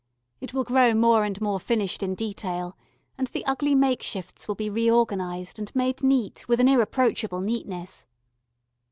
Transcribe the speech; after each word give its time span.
It 0.39 0.51
will 0.51 0.63
grow 0.63 0.95
more 0.95 1.23
and 1.23 1.39
more 1.41 1.59
finished 1.59 2.01
in 2.01 2.15
detail, 2.15 2.75
and 3.19 3.27
the 3.27 3.45
ugly 3.45 3.75
make 3.75 4.01
shifts 4.01 4.47
will 4.47 4.55
be 4.55 4.67
reorganised 4.67 5.59
and 5.59 5.69
made 5.75 6.01
neat 6.01 6.47
with 6.47 6.59
an 6.59 6.67
irreproachable 6.67 7.41
neatness. 7.41 8.07